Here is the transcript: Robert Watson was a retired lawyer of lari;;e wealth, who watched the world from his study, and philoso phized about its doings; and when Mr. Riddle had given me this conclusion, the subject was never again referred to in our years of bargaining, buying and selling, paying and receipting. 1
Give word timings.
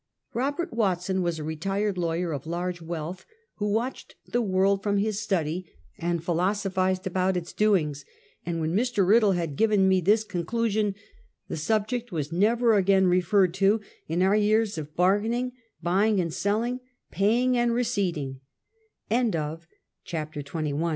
Robert 0.33 0.73
Watson 0.73 1.21
was 1.21 1.37
a 1.37 1.43
retired 1.43 1.95
lawyer 1.95 2.31
of 2.31 2.47
lari;;e 2.47 2.83
wealth, 2.83 3.23
who 3.57 3.69
watched 3.71 4.15
the 4.25 4.41
world 4.41 4.81
from 4.81 4.97
his 4.97 5.21
study, 5.21 5.71
and 5.99 6.23
philoso 6.23 6.71
phized 6.71 7.05
about 7.05 7.37
its 7.37 7.53
doings; 7.53 8.03
and 8.43 8.59
when 8.59 8.75
Mr. 8.75 9.07
Riddle 9.07 9.33
had 9.33 9.55
given 9.55 9.87
me 9.87 10.01
this 10.01 10.23
conclusion, 10.23 10.95
the 11.49 11.55
subject 11.55 12.11
was 12.11 12.31
never 12.31 12.73
again 12.73 13.05
referred 13.05 13.53
to 13.53 13.79
in 14.07 14.23
our 14.23 14.35
years 14.35 14.75
of 14.79 14.95
bargaining, 14.95 15.51
buying 15.83 16.19
and 16.19 16.33
selling, 16.33 16.79
paying 17.11 17.55
and 17.55 17.71
receipting. 17.71 18.39
1 19.09 19.29